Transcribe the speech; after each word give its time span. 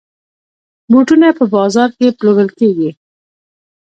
بوټونه 0.91 1.27
په 1.37 1.43
بازاز 1.53 1.91
کې 1.99 2.15
پلورل 2.17 2.49
کېږي. 2.59 2.89